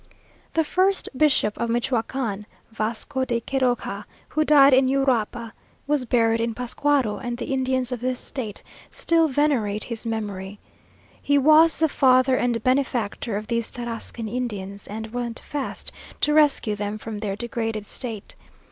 [0.55, 5.51] The first bishop of Michoacán, Vasco de Quiroga, who died in Uruapa,
[5.85, 10.57] was buried in Pascuaro, and the Indians of this state still venerate his memory.
[11.21, 15.91] He was the father and benefactor of these Tarrascan Indians, and went fast
[16.21, 18.33] to rescue them from their degraded state.